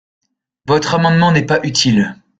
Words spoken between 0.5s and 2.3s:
Votre amendement n’est pas utile.